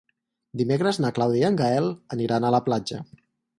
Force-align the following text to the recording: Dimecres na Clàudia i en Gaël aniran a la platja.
Dimecres 0.61 0.99
na 1.05 1.11
Clàudia 1.19 1.45
i 1.45 1.47
en 1.51 1.61
Gaël 1.61 1.91
aniran 2.19 2.47
a 2.47 2.53
la 2.59 2.65
platja. 2.71 3.07